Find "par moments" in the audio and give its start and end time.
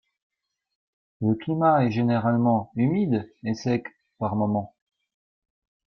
4.17-4.73